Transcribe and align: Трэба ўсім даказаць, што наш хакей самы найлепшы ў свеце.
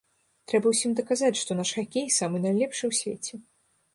Трэба 0.51 0.71
ўсім 0.71 0.93
даказаць, 0.99 1.35
што 1.41 1.57
наш 1.59 1.69
хакей 1.79 2.07
самы 2.17 2.37
найлепшы 2.45 2.83
ў 2.87 2.93
свеце. 3.01 3.33